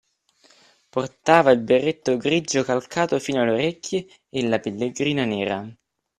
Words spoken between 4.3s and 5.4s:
la pellegrina